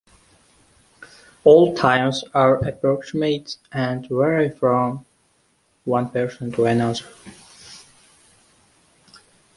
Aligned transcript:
All 1.43 1.75
times 1.75 2.23
are 2.33 2.55
approximate 2.67 3.57
and 3.71 4.09
vary 4.09 4.49
from 4.49 5.05
one 5.85 6.09
person 6.09 6.51
to 6.53 6.65
another. 6.65 7.05